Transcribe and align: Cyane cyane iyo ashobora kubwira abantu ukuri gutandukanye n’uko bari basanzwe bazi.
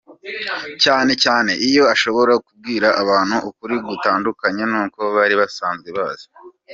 Cyane 0.83 1.11
cyane 1.23 1.51
iyo 1.69 1.83
ashobora 1.93 2.33
kubwira 2.45 2.87
abantu 3.01 3.35
ukuri 3.49 3.75
gutandukanye 3.87 4.63
n’uko 4.71 4.99
bari 5.15 5.35
basanzwe 5.41 5.89
bazi. 5.97 6.27